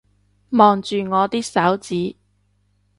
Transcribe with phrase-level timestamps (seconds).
[0.49, 2.15] 望住我啲手指